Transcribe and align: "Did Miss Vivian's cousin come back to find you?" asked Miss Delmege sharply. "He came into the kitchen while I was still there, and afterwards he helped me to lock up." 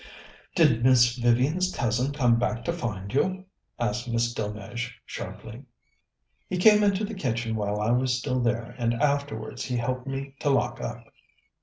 "Did 0.55 0.83
Miss 0.83 1.15
Vivian's 1.17 1.71
cousin 1.75 2.11
come 2.11 2.39
back 2.39 2.65
to 2.65 2.73
find 2.73 3.13
you?" 3.13 3.45
asked 3.77 4.09
Miss 4.09 4.33
Delmege 4.33 4.99
sharply. 5.05 5.65
"He 6.49 6.57
came 6.57 6.81
into 6.83 7.05
the 7.05 7.13
kitchen 7.13 7.55
while 7.55 7.79
I 7.79 7.91
was 7.91 8.17
still 8.17 8.39
there, 8.41 8.73
and 8.79 8.95
afterwards 8.95 9.65
he 9.65 9.77
helped 9.77 10.07
me 10.07 10.33
to 10.39 10.49
lock 10.49 10.81
up." 10.81 11.05